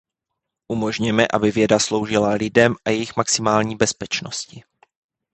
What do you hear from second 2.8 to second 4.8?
a jejich maximální bezpečnosti.